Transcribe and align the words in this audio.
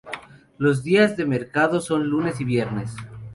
Los 0.57 0.81
días 0.81 1.15
de 1.15 1.25
mercado 1.27 1.79
son 1.79 2.09
lunes 2.09 2.41
y 2.41 2.43
viernes. 2.43 2.95